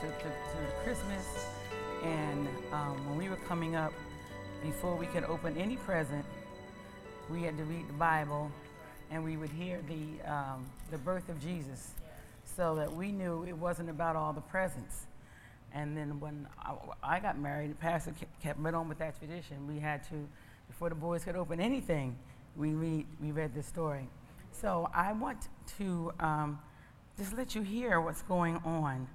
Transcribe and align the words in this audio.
to, 0.00 0.06
to, 0.06 0.24
to, 0.24 0.84
Christmas. 0.84 1.46
And 2.02 2.48
um, 2.72 3.08
when 3.08 3.18
we 3.18 3.28
were 3.28 3.36
coming 3.48 3.76
up, 3.76 3.92
before 4.62 4.96
we 4.96 5.06
could 5.06 5.24
open 5.24 5.56
any 5.56 5.76
present, 5.76 6.24
we 7.30 7.42
had 7.42 7.56
to 7.56 7.64
read 7.64 7.88
the 7.88 7.94
Bible 7.94 8.50
and 9.10 9.22
we 9.22 9.36
would 9.36 9.50
hear 9.50 9.80
the, 9.88 10.32
um, 10.32 10.64
the 10.90 10.98
birth 10.98 11.28
of 11.28 11.40
Jesus 11.40 11.92
so 12.44 12.74
that 12.76 12.92
we 12.92 13.12
knew 13.12 13.44
it 13.44 13.56
wasn't 13.56 13.90
about 13.90 14.16
all 14.16 14.32
the 14.32 14.40
presents. 14.40 15.06
And 15.74 15.96
then 15.96 16.20
when 16.20 16.46
I, 17.02 17.18
got 17.20 17.38
married, 17.38 17.70
the 17.70 17.74
pastor 17.76 18.12
kept 18.42 18.58
right 18.60 18.74
on 18.74 18.88
with 18.88 18.98
that 18.98 19.18
tradition. 19.18 19.66
We 19.66 19.78
had 19.78 20.02
to, 20.08 20.28
before 20.68 20.88
the 20.88 20.94
boys 20.94 21.24
could 21.24 21.36
open 21.36 21.60
anything, 21.60 22.16
we, 22.56 22.70
read, 22.70 23.06
we 23.20 23.32
read 23.32 23.54
this 23.54 23.66
story. 23.66 24.08
So 24.50 24.90
I 24.94 25.12
want 25.12 25.48
to 25.78 26.12
um, 26.20 26.58
just 27.16 27.36
let 27.36 27.54
you 27.54 27.62
hear 27.62 28.00
what's 28.00 28.22
going 28.22 28.56
on 28.64 29.08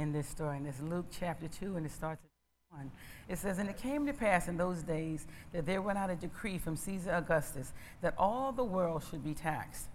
in 0.00 0.12
this 0.12 0.26
story. 0.26 0.56
And 0.56 0.66
it's 0.66 0.80
Luke 0.80 1.06
chapter 1.10 1.46
2, 1.46 1.76
and 1.76 1.86
it 1.86 1.92
starts 1.92 2.22
at 2.24 2.76
1. 2.76 2.90
It 3.28 3.38
says, 3.38 3.58
And 3.58 3.68
it 3.68 3.76
came 3.76 4.06
to 4.06 4.12
pass 4.12 4.48
in 4.48 4.56
those 4.56 4.82
days 4.82 5.26
that 5.52 5.66
there 5.66 5.82
went 5.82 5.98
out 5.98 6.10
a 6.10 6.16
decree 6.16 6.58
from 6.58 6.76
Caesar 6.76 7.12
Augustus 7.12 7.72
that 8.00 8.14
all 8.18 8.52
the 8.52 8.64
world 8.64 9.04
should 9.10 9.22
be 9.22 9.34
taxed. 9.34 9.86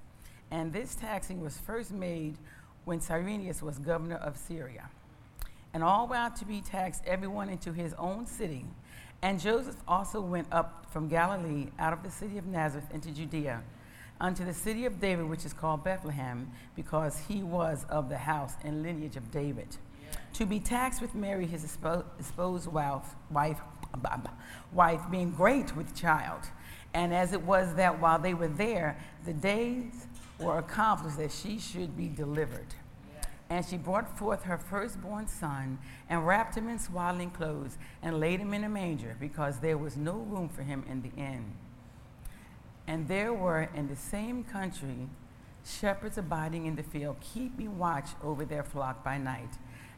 And 0.52 0.72
this 0.72 0.96
taxing 0.96 1.42
was 1.42 1.58
first 1.58 1.92
made 1.92 2.38
when 2.86 3.00
Cyrenius 3.00 3.62
was 3.62 3.80
governor 3.80 4.18
of 4.18 4.38
Syria. 4.38 4.90
And 5.74 5.84
all 5.84 6.08
were 6.08 6.16
out 6.16 6.36
to 6.38 6.46
be 6.46 6.62
taxed, 6.62 7.02
everyone 7.06 7.50
into 7.50 7.74
his 7.74 7.94
own 7.96 8.28
city. 8.28 8.66
And 9.22 9.40
Joseph 9.40 9.76
also 9.88 10.22
went 10.22 10.48
up 10.52 10.86
from 10.92 11.10
Galilee 11.10 11.68
out 11.80 11.94
of 11.94 12.04
the 12.04 12.12
city 12.12 12.38
of 12.38 12.46
Nazareth 12.46 12.88
into 12.94 13.12
Judea 13.12 13.64
unto 14.20 14.46
the 14.46 14.54
city 14.54 14.86
of 14.86 15.00
David, 15.00 15.28
which 15.28 15.46
is 15.46 15.54
called 15.54 15.84
Bethlehem, 15.84 16.52
because 16.76 17.20
he 17.28 17.44
was 17.44 17.86
of 17.90 18.10
the 18.10 18.18
house 18.18 18.54
and 18.64 18.84
lineage 18.84 19.18
of 19.18 19.32
David. 19.32 19.68
To 20.36 20.46
be 20.46 20.60
taxed 20.60 21.02
with 21.02 21.16
Mary, 21.16 21.46
his 21.46 21.64
espoused 21.64 22.68
wife, 22.68 23.16
wife, 23.32 23.60
wife, 24.74 25.02
being 25.10 25.32
great 25.32 25.74
with 25.78 25.96
child. 25.96 26.42
And 26.94 27.14
as 27.14 27.32
it 27.32 27.42
was 27.42 27.76
that 27.76 28.02
while 28.02 28.20
they 28.20 28.34
were 28.34 28.50
there, 28.50 28.98
the 29.26 29.34
days 29.34 30.08
were 30.38 30.58
accomplished 30.58 31.18
that 31.18 31.32
she 31.32 31.58
should 31.58 31.96
be 31.96 32.10
delivered. 32.10 32.76
And 33.50 33.66
she 33.66 33.78
brought 33.78 34.18
forth 34.18 34.44
her 34.44 34.58
firstborn 34.58 35.28
son 35.28 35.78
and 36.10 36.28
wrapped 36.28 36.56
him 36.56 36.68
in 36.68 36.80
swaddling 36.80 37.30
clothes 37.30 37.78
and 38.02 38.20
laid 38.20 38.40
him 38.40 38.54
in 38.54 38.64
a 38.64 38.70
manger 38.70 39.16
because 39.20 39.60
there 39.60 39.78
was 39.78 39.96
no 39.96 40.14
room 40.14 40.50
for 40.50 40.64
him 40.64 40.84
in 40.90 41.02
the 41.02 41.12
inn. 41.16 41.54
And 42.88 43.08
there 43.08 43.34
were 43.34 43.70
in 43.74 43.88
the 43.88 43.96
same 43.96 44.44
country 44.44 45.08
shepherds 45.66 46.18
abiding 46.18 46.66
in 46.66 46.76
the 46.76 46.84
field, 46.84 47.18
keeping 47.22 47.78
watch 47.78 48.10
over 48.24 48.46
their 48.46 48.64
flock 48.64 49.04
by 49.04 49.18
night. 49.18 49.58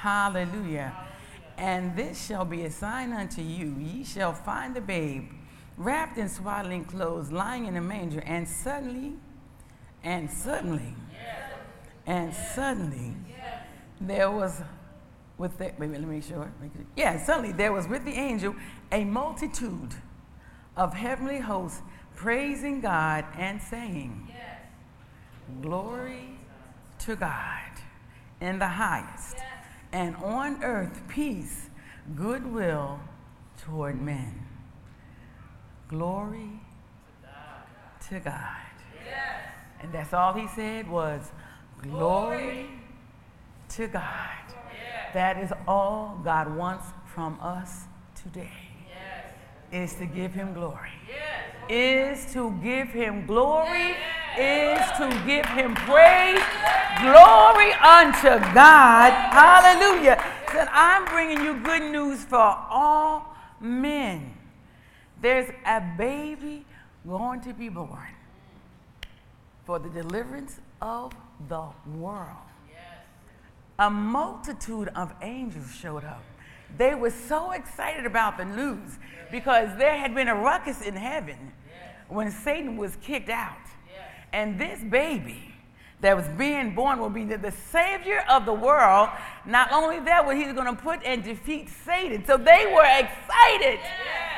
Hallelujah. 0.00 0.94
And 1.58 1.94
this 1.94 2.26
shall 2.26 2.46
be 2.46 2.64
a 2.64 2.70
sign 2.70 3.12
unto 3.12 3.42
you. 3.42 3.76
Ye 3.78 4.02
shall 4.02 4.32
find 4.32 4.74
the 4.74 4.80
babe 4.80 5.28
wrapped 5.76 6.16
in 6.16 6.28
swaddling 6.28 6.84
clothes, 6.86 7.30
lying 7.30 7.66
in 7.66 7.76
a 7.76 7.82
manger. 7.82 8.22
And 8.24 8.48
suddenly, 8.48 9.12
and 10.02 10.30
suddenly, 10.30 10.94
and 12.06 12.32
suddenly, 12.34 13.14
there 14.00 14.30
was 14.30 14.62
with 15.36 15.58
the, 15.58 15.72
wait, 15.78 15.90
let 15.90 16.00
me 16.00 16.06
make 16.06 16.24
sure. 16.24 16.50
Yeah, 16.96 17.22
suddenly 17.22 17.52
there 17.52 17.72
was 17.72 17.86
with 17.86 18.04
the 18.06 18.12
angel 18.12 18.54
a 18.92 19.04
multitude 19.04 19.94
of 20.76 20.94
heavenly 20.94 21.40
hosts 21.40 21.82
praising 22.16 22.80
God 22.80 23.26
and 23.36 23.60
saying, 23.60 24.28
yes. 24.28 24.36
Glory 25.60 26.38
to 27.00 27.16
God 27.16 27.70
in 28.40 28.58
the 28.58 28.66
highest, 28.66 29.36
yes. 29.36 29.46
And 29.92 30.16
on 30.16 30.62
earth 30.62 31.02
peace, 31.08 31.68
goodwill 32.14 33.00
toward 33.56 34.00
men. 34.00 34.46
Glory 35.88 36.60
to 38.08 38.20
God. 38.20 38.56
Yes. 39.04 39.14
And 39.80 39.92
that's 39.92 40.12
all 40.12 40.32
he 40.32 40.46
said 40.48 40.88
was, 40.88 41.32
Glory 41.82 42.68
to 43.70 43.86
God. 43.88 44.28
That 45.14 45.38
is 45.38 45.52
all 45.66 46.20
God 46.22 46.54
wants 46.54 46.86
from 47.06 47.38
us 47.40 47.84
today, 48.22 48.52
is 49.72 49.94
to 49.94 50.06
give 50.06 50.32
him 50.32 50.54
glory 50.54 50.90
is 51.68 52.32
to 52.32 52.50
give 52.62 52.88
him 52.88 53.26
glory, 53.26 53.96
is 54.38 54.80
to 54.98 55.08
give 55.26 55.46
him 55.46 55.74
praise. 55.74 56.42
Glory 57.00 57.72
unto 57.74 58.38
God. 58.54 59.12
Hallelujah. 59.32 60.22
Said, 60.52 60.68
I'm 60.72 61.04
bringing 61.06 61.44
you 61.44 61.54
good 61.60 61.90
news 61.90 62.24
for 62.24 62.36
all 62.38 63.36
men. 63.60 64.34
There's 65.20 65.50
a 65.66 65.80
baby 65.96 66.64
going 67.06 67.40
to 67.42 67.52
be 67.52 67.68
born 67.68 68.14
for 69.64 69.78
the 69.78 69.88
deliverance 69.88 70.58
of 70.80 71.12
the 71.48 71.68
world. 71.96 72.36
A 73.78 73.88
multitude 73.88 74.88
of 74.94 75.12
angels 75.22 75.74
showed 75.74 76.04
up. 76.04 76.22
They 76.78 76.94
were 76.94 77.10
so 77.10 77.52
excited 77.52 78.06
about 78.06 78.38
the 78.38 78.44
news 78.44 78.98
because 79.30 79.76
there 79.78 79.96
had 79.96 80.14
been 80.14 80.28
a 80.28 80.34
ruckus 80.34 80.82
in 80.82 80.94
heaven 80.94 81.52
when 82.08 82.30
Satan 82.30 82.76
was 82.76 82.96
kicked 82.96 83.28
out. 83.28 83.56
And 84.32 84.60
this 84.60 84.80
baby 84.82 85.50
that 86.00 86.16
was 86.16 86.26
being 86.38 86.74
born 86.74 86.98
will 86.98 87.10
be 87.10 87.24
the, 87.24 87.52
savior 87.70 88.24
of 88.28 88.46
the 88.46 88.52
world. 88.52 89.10
Not 89.44 89.70
only 89.72 90.00
that, 90.00 90.24
but 90.24 90.36
he's 90.36 90.52
going 90.52 90.74
to 90.74 90.80
put 90.80 91.02
and 91.04 91.22
defeat 91.22 91.68
Satan. 91.84 92.24
So 92.24 92.36
they 92.36 92.66
were 92.72 92.86
excited 92.86 93.80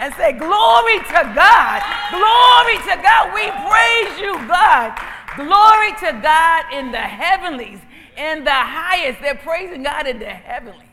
and 0.00 0.12
said, 0.14 0.38
Glory 0.38 0.98
to 0.98 1.22
God. 1.34 1.80
Glory 2.10 2.76
to 2.88 2.94
God. 3.02 3.32
We 3.32 3.46
praise 3.68 4.18
you, 4.20 4.34
God. 4.48 4.98
Glory 5.36 5.92
to 6.00 6.20
God 6.20 6.64
in 6.72 6.92
the 6.92 6.98
heavenlies, 6.98 7.78
in 8.16 8.44
the 8.44 8.50
highest. 8.50 9.20
They're 9.20 9.34
praising 9.36 9.82
God 9.82 10.06
in 10.06 10.18
the 10.18 10.26
heavenlies. 10.26 10.91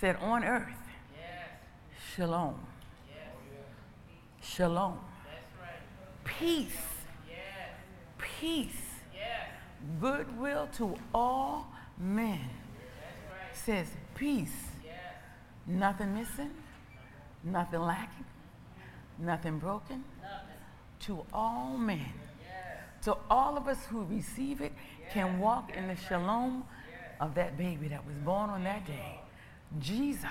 Said, 0.00 0.16
On 0.16 0.42
earth, 0.42 0.66
yes. 1.14 1.26
shalom. 2.16 2.58
Yes. 3.08 4.48
Shalom 4.48 4.98
peace. 6.40 6.72
Peace. 8.18 8.86
Goodwill 10.00 10.68
to 10.76 10.96
all 11.14 11.66
men. 11.98 12.40
Says 13.52 13.86
peace. 14.14 14.68
Nothing 15.66 16.14
missing, 16.14 16.50
nothing 17.44 17.80
lacking, 17.80 18.24
nothing 19.18 19.58
broken. 19.58 20.02
To 21.00 21.24
all 21.32 21.76
men. 21.78 22.12
So 23.02 23.18
all 23.30 23.56
of 23.56 23.68
us 23.68 23.78
who 23.86 24.04
receive 24.04 24.60
it 24.60 24.72
can 25.12 25.38
walk 25.38 25.74
in 25.74 25.88
the 25.88 25.96
shalom 25.96 26.64
of 27.20 27.34
that 27.34 27.56
baby 27.56 27.88
that 27.88 28.04
was 28.06 28.16
born 28.16 28.50
on 28.50 28.64
that 28.64 28.86
day. 28.86 29.20
Jesus. 29.78 30.28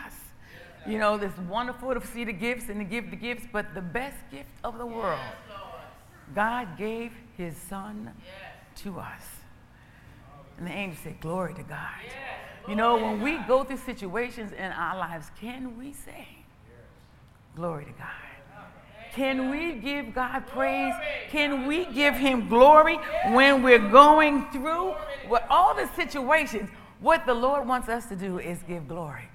You 0.88 0.98
know, 0.98 1.16
it's 1.16 1.38
wonderful 1.38 1.94
to 1.94 2.06
see 2.06 2.24
the 2.24 2.34
gifts 2.34 2.70
and 2.70 2.80
to 2.80 2.86
give 2.86 3.10
the 3.10 3.16
gifts, 3.16 3.46
but 3.52 3.74
the 3.74 3.82
best 3.82 4.18
gift 4.32 4.50
of 4.64 4.78
the 4.78 4.86
world 4.86 5.20
God 6.34 6.78
gave 6.78 7.12
his 7.38 7.56
son 7.56 8.12
to 8.78 9.00
us. 9.00 9.24
And 10.58 10.68
the 10.68 10.72
angel 10.72 11.00
said, 11.04 11.20
Glory 11.22 11.54
to 11.56 11.64
God. 11.64 11.90
You 12.68 12.76
know, 12.76 12.96
when 12.96 13.22
we 13.22 13.38
go 13.48 13.64
through 13.64 13.78
situations 13.78 14.52
in 14.52 14.72
our 14.72 14.98
lives, 14.98 15.32
can 15.40 15.78
we 15.78 15.94
say, 15.94 16.28
Glory 17.56 17.86
to 17.86 17.92
God? 17.92 18.08
Can 19.14 19.50
we 19.50 19.74
give 19.74 20.14
God 20.14 20.46
praise? 20.48 20.94
Can 21.30 21.66
we 21.66 21.86
give 21.86 22.14
Him 22.14 22.48
glory 22.48 22.98
when 23.32 23.64
we're 23.64 23.90
going 23.90 24.46
through 24.52 24.94
what 25.28 25.48
all 25.50 25.74
the 25.74 25.88
situations? 25.96 26.70
What 27.00 27.26
the 27.26 27.34
Lord 27.34 27.68
wants 27.68 27.88
us 27.88 28.06
to 28.08 28.16
do 28.16 28.40
is 28.40 28.60
give 28.68 28.88
glory. 28.88 29.30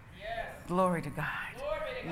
Glory 0.66 1.02
to 1.02 1.11
God. 1.11 1.26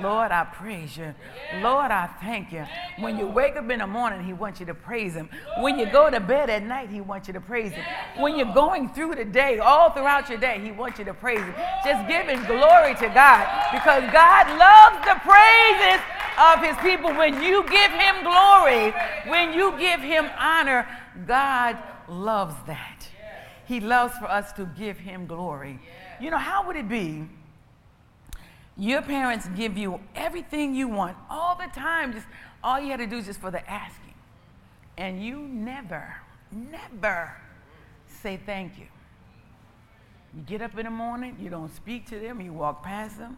Lord, 0.01 0.31
I 0.31 0.43
praise 0.45 0.97
you. 0.97 1.13
Lord, 1.61 1.91
I 1.91 2.07
thank 2.21 2.51
you. 2.51 2.65
When 2.99 3.17
you 3.17 3.27
wake 3.27 3.55
up 3.55 3.69
in 3.69 3.79
the 3.79 3.87
morning, 3.87 4.23
He 4.23 4.33
wants 4.33 4.59
you 4.59 4.65
to 4.65 4.73
praise 4.73 5.13
Him. 5.13 5.29
When 5.59 5.77
you 5.77 5.91
go 5.91 6.09
to 6.09 6.19
bed 6.19 6.49
at 6.49 6.63
night, 6.63 6.89
He 6.89 7.01
wants 7.01 7.27
you 7.27 7.33
to 7.33 7.41
praise 7.41 7.73
Him. 7.73 7.85
When 8.17 8.35
you're 8.35 8.53
going 8.53 8.89
through 8.89 9.15
the 9.15 9.25
day, 9.25 9.59
all 9.59 9.91
throughout 9.91 10.29
your 10.29 10.39
day, 10.39 10.59
He 10.63 10.71
wants 10.71 10.97
you 10.97 11.05
to 11.05 11.13
praise 11.13 11.39
Him. 11.39 11.53
Just 11.85 12.07
giving 12.07 12.43
glory 12.45 12.95
to 12.95 13.09
God 13.09 13.45
because 13.71 14.03
God 14.11 14.47
loves 14.57 15.05
the 15.05 15.19
praises 15.21 16.01
of 16.39 16.63
His 16.63 16.77
people. 16.77 17.13
When 17.13 17.41
you 17.43 17.63
give 17.69 17.91
Him 17.91 18.23
glory, 18.23 18.93
when 19.27 19.53
you 19.53 19.77
give 19.77 19.99
Him 19.99 20.27
honor, 20.37 20.87
God 21.27 21.77
loves 22.07 22.55
that. 22.65 23.07
He 23.65 23.79
loves 23.79 24.17
for 24.17 24.25
us 24.25 24.51
to 24.53 24.65
give 24.65 24.97
Him 24.97 25.25
glory. 25.25 25.79
You 26.19 26.31
know, 26.31 26.37
how 26.37 26.65
would 26.67 26.75
it 26.75 26.89
be? 26.89 27.27
Your 28.77 29.01
parents 29.01 29.47
give 29.55 29.77
you 29.77 29.99
everything 30.15 30.73
you 30.73 30.87
want 30.87 31.15
all 31.29 31.55
the 31.55 31.67
time. 31.73 32.13
Just 32.13 32.25
all 32.63 32.79
you 32.79 32.91
had 32.91 32.97
to 32.97 33.07
do 33.07 33.17
is 33.17 33.25
just 33.25 33.39
for 33.39 33.51
the 33.51 33.67
asking. 33.69 34.13
And 34.97 35.23
you 35.23 35.39
never, 35.39 36.15
never 36.51 37.35
say 38.07 38.39
thank 38.45 38.77
you. 38.77 38.87
You 40.35 40.41
get 40.41 40.61
up 40.61 40.77
in 40.77 40.85
the 40.85 40.91
morning, 40.91 41.37
you 41.39 41.49
don't 41.49 41.73
speak 41.75 42.07
to 42.07 42.19
them, 42.19 42.41
you 42.41 42.53
walk 42.53 42.83
past 42.83 43.19
them, 43.19 43.37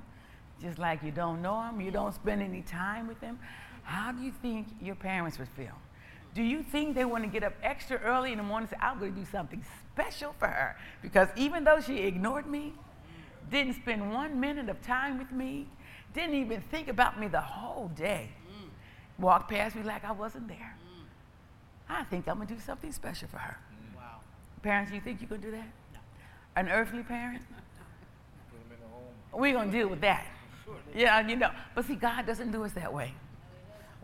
just 0.61 0.79
like 0.79 1.03
you 1.03 1.11
don't 1.11 1.41
know 1.41 1.61
them, 1.61 1.81
you 1.81 1.91
don't 1.91 2.13
spend 2.13 2.41
any 2.41 2.61
time 2.61 3.07
with 3.07 3.19
them. 3.19 3.37
How 3.83 4.13
do 4.13 4.21
you 4.23 4.31
think 4.41 4.67
your 4.81 4.95
parents 4.95 5.37
would 5.37 5.49
feel? 5.49 5.75
Do 6.35 6.43
you 6.43 6.61
think 6.63 6.95
they 6.95 7.05
want 7.05 7.23
to 7.23 7.29
get 7.29 7.43
up 7.43 7.53
extra 7.63 7.97
early 7.97 8.33
in 8.33 8.37
the 8.37 8.43
morning 8.43 8.67
and 8.69 8.77
say, 8.77 8.85
I'm 8.85 8.99
going 8.99 9.13
to 9.13 9.19
do 9.19 9.25
something 9.25 9.63
special 9.93 10.35
for 10.37 10.47
her? 10.47 10.75
Because 11.01 11.29
even 11.37 11.63
though 11.63 11.79
she 11.79 11.99
ignored 11.99 12.45
me, 12.45 12.73
didn't 13.49 13.75
spend 13.75 14.11
one 14.11 14.37
minute 14.37 14.67
of 14.67 14.81
time 14.81 15.17
with 15.17 15.31
me, 15.31 15.67
didn't 16.13 16.35
even 16.35 16.59
think 16.59 16.89
about 16.89 17.17
me 17.17 17.29
the 17.29 17.39
whole 17.39 17.87
day. 17.95 18.29
Mm. 18.49 18.69
Walked 19.17 19.49
past 19.49 19.77
me 19.77 19.83
like 19.83 20.03
I 20.03 20.11
wasn't 20.11 20.49
there. 20.49 20.75
Mm. 20.85 21.03
I 21.89 22.03
think 22.03 22.27
I'm 22.27 22.35
going 22.35 22.47
to 22.49 22.53
do 22.53 22.59
something 22.59 22.91
special 22.91 23.29
for 23.29 23.37
her. 23.37 23.57
Mm. 23.71 23.95
Wow. 23.95 24.17
Parents, 24.61 24.91
you 24.91 24.99
think 24.99 25.21
you 25.21 25.27
can 25.27 25.39
do 25.39 25.51
that? 25.51 25.69
No. 25.93 25.99
An 26.57 26.67
earthly 26.67 27.03
parent? 27.03 27.43
We're 29.31 29.53
going 29.53 29.71
to 29.71 29.77
deal 29.77 29.87
with 29.87 30.01
that. 30.01 30.25
Yeah, 30.93 31.25
you 31.25 31.35
know. 31.35 31.51
But 31.75 31.85
see, 31.85 31.95
God 31.95 32.25
doesn't 32.25 32.51
do 32.51 32.63
us 32.63 32.73
that 32.73 32.93
way. 32.93 33.13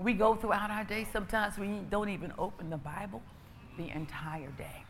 We 0.01 0.13
go 0.13 0.35
throughout 0.35 0.71
our 0.71 0.83
day. 0.83 1.05
Sometimes 1.11 1.57
we 1.57 1.67
don't 1.89 2.09
even 2.09 2.33
open 2.37 2.69
the 2.69 2.77
Bible 2.77 3.21
the 3.77 3.89
entire 3.89 4.49
day, 4.57 4.83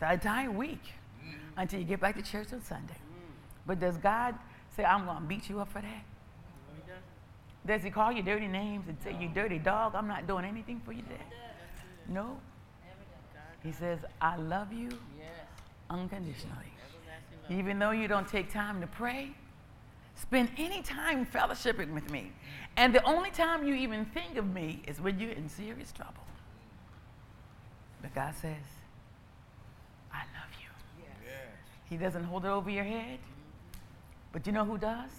the 0.00 0.12
entire 0.12 0.50
week, 0.50 0.94
until 1.56 1.78
you 1.78 1.84
get 1.84 2.00
back 2.00 2.16
to 2.16 2.22
church 2.22 2.52
on 2.52 2.62
Sunday. 2.62 2.96
But 3.66 3.78
does 3.78 3.98
God 3.98 4.34
say, 4.74 4.84
I'm 4.84 5.04
going 5.04 5.18
to 5.18 5.22
beat 5.24 5.48
you 5.50 5.60
up 5.60 5.70
for 5.70 5.82
that? 5.82 6.04
Does 7.66 7.82
he 7.82 7.90
call 7.90 8.10
you 8.10 8.22
dirty 8.22 8.48
names 8.48 8.88
and 8.88 8.96
say, 9.04 9.14
you 9.20 9.28
dirty 9.28 9.58
dog, 9.58 9.94
I'm 9.94 10.08
not 10.08 10.26
doing 10.26 10.46
anything 10.46 10.80
for 10.84 10.92
you 10.92 11.02
today? 11.02 11.20
No. 12.08 12.38
He 13.62 13.72
says, 13.72 13.98
I 14.20 14.36
love 14.36 14.72
you 14.72 14.88
unconditionally. 15.90 16.72
Even 17.50 17.78
though 17.78 17.90
you 17.90 18.08
don't 18.08 18.26
take 18.26 18.50
time 18.50 18.80
to 18.80 18.86
pray, 18.86 19.32
spend 20.14 20.50
any 20.56 20.82
time 20.82 21.26
fellowshipping 21.26 21.92
with 21.92 22.10
me. 22.10 22.32
And 22.76 22.94
the 22.94 23.02
only 23.04 23.30
time 23.30 23.66
you 23.66 23.74
even 23.74 24.04
think 24.06 24.36
of 24.36 24.52
me 24.52 24.82
is 24.86 25.00
when 25.00 25.18
you're 25.18 25.32
in 25.32 25.48
serious 25.48 25.92
trouble. 25.92 26.24
But 28.02 28.14
God 28.14 28.34
says, 28.34 28.56
I 30.12 30.20
love 30.20 30.50
you. 30.60 30.68
Yes. 31.24 31.32
He 31.88 31.96
doesn't 31.96 32.24
hold 32.24 32.44
it 32.44 32.48
over 32.48 32.70
your 32.70 32.84
head. 32.84 33.18
But 34.32 34.46
you 34.46 34.52
know 34.52 34.64
who 34.64 34.78
does? 34.78 35.10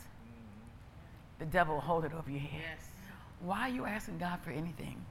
The 1.39 1.45
devil 1.45 1.75
will 1.75 1.81
hold 1.81 2.05
it 2.05 2.13
over 2.17 2.29
your 2.29 2.39
head. 2.39 2.61
Yes. 2.61 2.87
Why 3.41 3.61
are 3.61 3.69
you 3.69 3.85
asking 3.85 4.19
God 4.19 4.39
for 4.43 4.51
anything? 4.51 5.03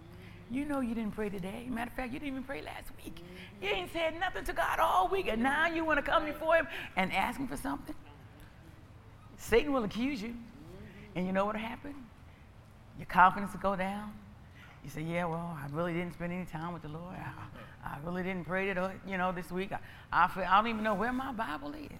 You 0.50 0.65
know 0.65 0.81
you 0.81 0.94
didn't 0.94 1.12
pray 1.12 1.29
today. 1.29 1.67
Matter 1.69 1.91
of 1.91 1.97
fact, 1.97 2.12
you 2.12 2.19
didn't 2.19 2.33
even 2.33 2.43
pray 2.43 2.62
last 2.62 2.88
week. 3.05 3.19
You 3.62 3.69
ain't 3.69 3.93
said 3.93 4.19
nothing 4.19 4.44
to 4.44 4.53
God 4.53 4.81
all 4.81 5.09
week, 5.09 5.29
and 5.29 5.43
now 5.43 5.69
you 5.69 5.85
want 5.85 6.05
to 6.05 6.09
come 6.09 6.25
before 6.25 6.56
Him 6.56 6.67
and 6.97 7.12
ask 7.12 7.38
Him 7.38 7.47
for 7.47 7.56
something? 7.56 7.94
Satan 9.40 9.72
will 9.72 9.84
accuse 9.84 10.22
you. 10.22 10.34
And 11.16 11.26
you 11.26 11.32
know 11.32 11.44
what 11.44 11.56
will 11.56 11.62
happen? 11.62 11.94
Your 12.98 13.06
confidence 13.06 13.52
will 13.52 13.60
go 13.60 13.75
down. 13.75 14.12
You 14.84 14.90
say, 14.90 15.02
yeah, 15.02 15.25
well, 15.25 15.58
I 15.58 15.66
really 15.72 15.92
didn't 15.92 16.14
spend 16.14 16.32
any 16.32 16.44
time 16.44 16.72
with 16.72 16.82
the 16.82 16.88
Lord. 16.88 17.16
I, 17.16 17.94
I 17.94 17.96
really 18.04 18.22
didn't 18.22 18.44
pray, 18.44 18.72
to, 18.72 18.92
you 19.06 19.19
know, 19.19 19.32
this 19.32 19.50
week. 19.50 19.72
I, 19.72 19.78
I, 20.12 20.31
I 20.37 20.56
don't 20.58 20.69
even 20.69 20.84
know 20.84 20.94
where 20.94 21.12
my 21.12 21.32
Bible 21.32 21.72
is 21.75 21.90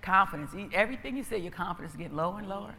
confidence. 0.00 0.52
Everything 0.72 1.16
you 1.16 1.22
say, 1.24 1.38
your 1.38 1.50
confidence 1.50 1.94
get 1.96 2.14
lower 2.14 2.38
and 2.38 2.48
lower. 2.48 2.74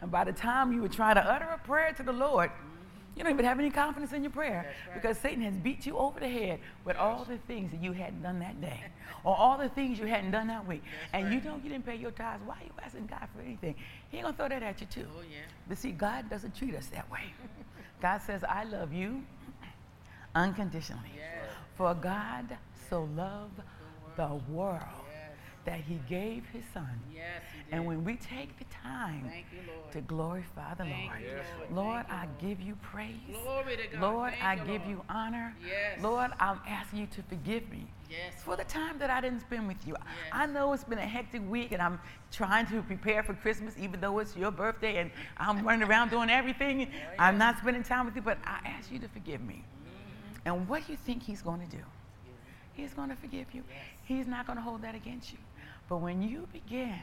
And 0.00 0.10
by 0.10 0.24
the 0.24 0.32
time 0.32 0.72
you 0.72 0.82
would 0.82 0.92
try 0.92 1.14
to 1.14 1.20
utter 1.20 1.46
a 1.46 1.58
prayer 1.58 1.92
to 1.92 2.02
the 2.02 2.12
Lord, 2.12 2.50
you 3.20 3.24
don't 3.24 3.34
even 3.34 3.44
have 3.44 3.58
any 3.58 3.68
confidence 3.68 4.14
in 4.14 4.22
your 4.22 4.32
prayer 4.32 4.64
right. 4.88 4.94
because 4.94 5.18
Satan 5.18 5.42
has 5.42 5.54
beat 5.54 5.84
you 5.84 5.98
over 5.98 6.18
the 6.18 6.26
head 6.26 6.58
with 6.86 6.96
all 6.96 7.26
the 7.26 7.36
things 7.46 7.70
that 7.70 7.82
you 7.82 7.92
hadn't 7.92 8.22
done 8.22 8.38
that 8.38 8.62
day 8.62 8.82
or 9.24 9.36
all 9.36 9.58
the 9.58 9.68
things 9.68 9.98
you 9.98 10.06
hadn't 10.06 10.30
done 10.30 10.46
that 10.46 10.66
week. 10.66 10.82
That's 10.82 11.12
and 11.12 11.24
right. 11.24 11.34
you 11.34 11.50
know 11.50 11.60
you 11.62 11.68
didn't 11.68 11.84
pay 11.84 11.96
your 11.96 12.12
tithes. 12.12 12.40
Why 12.46 12.54
are 12.54 12.64
you 12.64 12.72
asking 12.82 13.08
God 13.08 13.28
for 13.36 13.42
anything? 13.42 13.74
He 14.08 14.16
ain't 14.16 14.24
going 14.24 14.32
to 14.32 14.38
throw 14.38 14.48
that 14.48 14.62
at 14.62 14.80
you, 14.80 14.86
too. 14.86 15.06
Oh, 15.14 15.20
yeah. 15.30 15.40
But 15.68 15.76
see, 15.76 15.90
God 15.90 16.30
doesn't 16.30 16.56
treat 16.56 16.74
us 16.74 16.86
that 16.86 17.10
way. 17.10 17.20
God 18.00 18.22
says, 18.22 18.42
I 18.42 18.64
love 18.64 18.90
you 18.90 19.22
unconditionally. 20.34 21.12
Yes. 21.14 21.50
For 21.76 21.92
God 21.92 22.56
so 22.88 23.06
loved 23.14 23.60
the 24.16 24.22
world, 24.22 24.44
the 24.48 24.52
world 24.52 24.80
that 25.66 25.80
he 25.80 26.00
gave 26.08 26.46
his 26.46 26.64
son. 26.72 26.88
Yes, 27.14 27.42
and 27.72 27.86
when 27.86 28.04
we 28.04 28.16
take 28.16 28.58
the 28.58 28.64
time 28.82 29.30
you, 29.52 29.58
to 29.92 30.00
glorify 30.00 30.74
the 30.74 30.84
Thank 30.84 31.10
Lord, 31.10 31.22
you, 31.22 31.76
Lord, 31.76 31.86
Lord 31.86 32.06
I 32.08 32.24
you, 32.24 32.48
give 32.48 32.60
you 32.60 32.76
praise. 32.76 33.14
Lord, 34.00 34.32
Thank 34.32 34.44
I 34.44 34.56
give 34.56 34.82
Lord. 34.82 34.88
you 34.88 35.02
honor. 35.08 35.54
Yes. 35.64 36.02
Lord, 36.02 36.30
I'm 36.40 36.60
asking 36.66 37.00
you 37.00 37.06
to 37.06 37.22
forgive 37.22 37.70
me 37.70 37.86
yes. 38.10 38.42
for 38.42 38.56
the 38.56 38.64
time 38.64 38.98
that 38.98 39.10
I 39.10 39.20
didn't 39.20 39.40
spend 39.40 39.68
with 39.68 39.86
you. 39.86 39.94
Yes. 39.98 40.30
I 40.32 40.46
know 40.46 40.72
it's 40.72 40.84
been 40.84 40.98
a 40.98 41.06
hectic 41.06 41.48
week 41.48 41.72
and 41.72 41.80
I'm 41.80 42.00
trying 42.32 42.66
to 42.66 42.82
prepare 42.82 43.22
for 43.22 43.34
Christmas, 43.34 43.74
even 43.78 44.00
though 44.00 44.18
it's 44.18 44.36
your 44.36 44.50
birthday 44.50 44.96
and 44.96 45.10
I'm 45.36 45.64
running 45.64 45.88
around 45.88 46.10
doing 46.10 46.30
everything. 46.30 46.88
Oh, 46.92 47.14
I'm 47.18 47.38
not 47.38 47.58
spending 47.58 47.82
time 47.82 48.06
with 48.06 48.16
you, 48.16 48.22
but 48.22 48.38
I 48.44 48.60
ask 48.64 48.90
you 48.90 48.98
to 48.98 49.08
forgive 49.08 49.40
me. 49.40 49.62
Mm-hmm. 49.64 50.48
And 50.48 50.68
what 50.68 50.86
do 50.86 50.92
you 50.92 50.98
think 50.98 51.22
he's 51.22 51.42
going 51.42 51.60
to 51.60 51.76
do? 51.76 51.82
He's 52.72 52.94
going 52.94 53.10
to 53.10 53.16
forgive 53.16 53.46
you. 53.52 53.62
He's 54.04 54.26
not 54.26 54.46
going 54.46 54.56
to 54.56 54.62
hold 54.62 54.82
that 54.82 54.94
against 54.94 55.32
you. 55.32 55.38
But 55.88 55.98
when 55.98 56.22
you 56.22 56.48
begin 56.52 56.98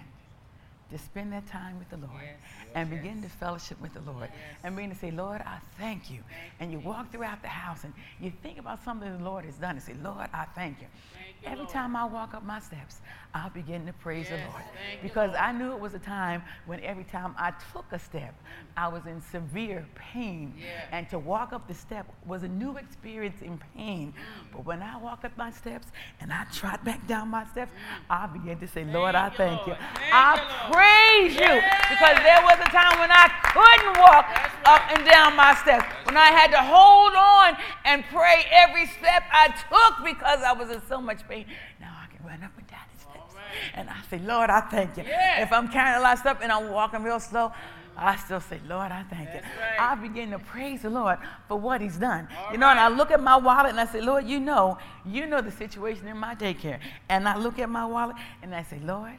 to 0.92 0.98
spend 0.98 1.34
that 1.34 1.46
time 1.48 1.78
with 1.80 1.90
the 1.90 1.98
Lord 1.98 2.24
yes, 2.24 2.36
and 2.76 2.90
yes. 2.90 3.02
begin 3.02 3.22
to 3.22 3.30
fellowship 3.30 3.80
with 3.82 3.94
the 3.94 4.02
Lord 4.02 4.30
yes. 4.32 4.60
and 4.64 4.76
begin 4.76 4.92
to 4.92 4.98
say, 4.98 5.12
Lord, 5.12 5.42
I 5.42 5.60
thank 5.78 6.10
you. 6.10 6.20
Thank 6.30 6.54
and 6.60 6.72
you 6.72 6.80
walk 6.80 7.12
throughout 7.12 7.42
the 7.42 7.48
house 7.48 7.84
and 7.84 7.94
you 8.22 8.32
think 8.42 8.58
about 8.58 8.84
something 8.84 9.18
the 9.18 9.24
Lord 9.24 9.46
has 9.46 9.56
done 9.56 9.72
and 9.72 9.84
say, 9.84 9.96
Lord, 10.04 10.28
I 10.34 10.46
thank 10.56 10.82
you. 10.82 10.88
Thank 11.14 11.36
you 11.42 11.48
Every 11.48 11.60
Lord. 11.60 11.70
time 11.70 11.96
I 11.96 12.06
walk 12.06 12.34
up 12.34 12.44
my 12.44 12.60
steps, 12.60 13.02
I 13.34 13.50
begin 13.50 13.86
to 13.86 13.94
praise 13.94 14.30
the 14.30 14.36
Lord. 14.36 14.64
Because 15.04 15.32
you, 15.32 15.38
I 15.38 15.52
knew 15.52 15.72
it 15.72 15.80
was 15.80 15.94
a 15.94 16.00
time 16.00 16.42
when 16.66 16.80
every 16.82 17.04
time 17.04 17.36
I 17.38 17.54
took 17.74 17.86
a 17.92 18.00
step, 18.00 18.34
I 18.76 18.88
was 18.88 19.06
in 19.06 19.22
severe 19.22 19.86
pain. 19.96 20.54
And 20.92 21.10
to 21.10 21.20
walk 21.20 21.54
up 21.54 21.68
the 21.68 21.74
step 21.74 22.08
was 22.26 22.44
a 22.44 22.48
new 22.48 22.78
experience 22.78 23.42
in 23.42 23.60
pain. 23.76 24.14
Mm. 24.14 24.54
But 24.54 24.66
when 24.66 24.82
I 24.82 24.98
walk 24.98 25.26
up 25.26 25.38
my 25.38 25.52
steps 25.52 25.88
and 26.20 26.34
I 26.34 26.46
trot 26.54 26.84
back 26.84 27.06
down 27.08 27.30
my 27.30 27.46
steps, 27.46 27.72
mm. 27.72 28.06
I 28.10 28.26
begin 28.28 28.60
to 28.60 28.68
say, 28.68 28.86
Lord, 28.86 29.16
I 29.16 29.30
thank 29.30 29.68
you. 29.68 29.76
I 30.12 30.68
praise 30.78 31.34
you 31.34 31.54
because 31.90 32.18
there 32.22 32.42
was 32.46 32.58
a 32.62 32.70
time 32.70 33.00
when 33.02 33.10
I 33.10 33.26
couldn't 33.50 33.98
walk 33.98 34.26
up 34.66 34.82
and 34.94 35.06
down 35.06 35.36
my 35.36 35.56
steps, 35.56 35.86
when 36.06 36.18
I 36.18 36.30
had 36.30 36.52
to 36.52 36.62
hold 36.62 37.14
on 37.16 37.58
and 37.86 38.04
pray 38.14 38.46
every 38.52 38.86
step 38.86 39.24
I 39.32 39.48
took 39.48 40.06
because 40.06 40.40
I 40.44 40.54
was 40.54 40.70
in 40.70 40.82
so 40.88 41.02
much 41.02 41.28
pain. 41.28 41.46
Now 41.80 41.96
I 41.98 42.16
can 42.16 42.26
run 42.26 42.44
up 42.44 42.52
and 42.58 42.68
down 42.68 42.86
the 42.94 43.00
steps. 43.00 43.34
And 43.74 43.90
I 43.90 43.98
say, 44.10 44.20
Lord, 44.20 44.50
I 44.50 44.62
thank 44.62 44.98
you. 44.98 45.04
If 45.08 45.52
I'm 45.52 45.68
carrying 45.70 45.98
a 45.98 46.02
lot 46.02 46.14
of 46.14 46.20
stuff 46.20 46.40
and 46.42 46.52
I'm 46.52 46.72
walking 46.72 47.02
real 47.02 47.20
slow, 47.20 47.52
I 48.00 48.16
still 48.18 48.42
say, 48.42 48.60
Lord, 48.68 48.92
I 48.92 49.02
thank 49.04 49.26
That's 49.26 49.44
you. 49.44 49.60
Right. 49.60 49.92
I 49.92 49.96
begin 49.96 50.30
to 50.30 50.38
praise 50.38 50.84
the 50.84 50.90
Lord 50.92 51.18
for 51.48 51.58
what 51.58 51.82
He's 51.82 51.98
done. 51.98 52.28
All 52.38 52.52
you 52.52 52.60
know, 52.60 52.68
right. 52.68 52.74
and 52.74 52.80
I 52.80 52.96
look 52.96 53.10
at 53.10 53.24
my 53.24 53.38
wallet 53.38 53.72
and 53.72 53.80
I 53.80 53.86
say, 53.86 54.02
Lord, 54.02 54.28
you 54.28 54.40
know, 54.40 54.78
you 55.04 55.26
know 55.26 55.42
the 55.42 55.52
situation 55.52 56.08
in 56.08 56.18
my 56.18 56.36
daycare. 56.36 56.80
And 57.10 57.28
I 57.28 57.38
look 57.38 57.58
at 57.58 57.70
my 57.70 57.86
wallet 57.86 58.16
and 58.44 58.54
I 58.54 58.62
say, 58.62 58.80
Lord, 58.84 59.18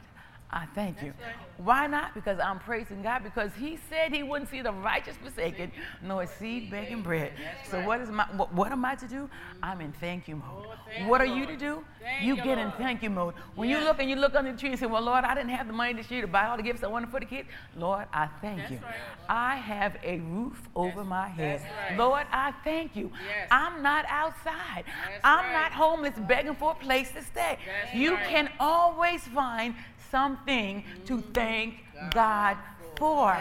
I 0.51 0.65
thank 0.73 1.01
you. 1.03 1.13
Right. 1.21 1.35
Why 1.57 1.87
not? 1.87 2.15
Because 2.15 2.39
I'm 2.39 2.57
praising 2.57 3.03
God 3.03 3.23
because 3.23 3.51
He 3.59 3.77
said 3.89 4.13
He 4.13 4.23
wouldn't 4.23 4.49
see 4.49 4.61
the 4.61 4.71
righteous 4.71 5.15
forsaken, 5.17 5.71
nor 6.01 6.25
seed 6.25 6.71
begging 6.71 7.01
bread. 7.01 7.33
That's 7.37 7.69
so 7.69 7.77
right. 7.77 7.87
what 7.87 8.01
is 8.01 8.09
my 8.09 8.25
what, 8.35 8.51
what, 8.53 8.71
am 8.71 8.83
I 8.83 8.95
to 8.95 9.07
do? 9.07 9.29
I'm 9.61 9.81
in 9.81 9.91
thank 9.93 10.27
you 10.27 10.37
mode. 10.37 10.65
Oh, 10.67 10.73
thank 10.91 11.07
what 11.07 11.21
are 11.21 11.25
you 11.25 11.45
to 11.45 11.55
do? 11.55 11.83
Thank 12.01 12.25
you, 12.25 12.35
get 12.37 12.57
in 12.57 12.71
thank 12.73 13.03
you 13.03 13.09
mode. 13.09 13.35
When 13.55 13.69
yes. 13.69 13.79
you 13.79 13.85
look 13.85 13.99
and 13.99 14.09
you 14.09 14.15
look 14.15 14.33
under 14.35 14.51
the 14.51 14.57
tree 14.57 14.69
and 14.69 14.79
say, 14.79 14.87
Well, 14.87 15.03
Lord, 15.03 15.23
I 15.23 15.35
didn't 15.35 15.51
have 15.51 15.67
the 15.67 15.73
money 15.73 15.93
this 15.93 16.09
year 16.09 16.21
to 16.21 16.27
buy 16.27 16.47
all 16.47 16.57
the 16.57 16.63
gifts 16.63 16.81
I 16.81 16.87
wanted 16.87 17.11
for 17.11 17.19
the 17.19 17.25
kids. 17.27 17.47
Lord, 17.75 18.05
I 18.11 18.27
thank 18.41 18.59
That's 18.59 18.71
you. 18.71 18.77
Right. 18.77 18.95
I 19.27 19.55
have 19.57 19.97
a 20.03 20.19
roof 20.19 20.67
over 20.75 21.03
my 21.03 21.27
head. 21.27 21.61
Lord, 21.95 22.25
I 22.31 22.53
thank 22.63 22.95
you. 22.95 23.11
Yes. 23.27 23.49
I'm 23.51 23.83
not 23.83 24.05
outside. 24.09 24.85
I'm 25.23 25.51
not 25.53 25.73
homeless 25.73 26.15
begging 26.27 26.55
for 26.55 26.71
a 26.71 26.75
place 26.75 27.11
to 27.11 27.21
stay. 27.21 27.59
you 27.93 28.17
can 28.27 28.49
always 28.59 29.21
find 29.21 29.75
something 30.11 30.83
to 31.05 31.21
thank 31.33 31.75
God 32.11 32.57
for. 32.95 33.37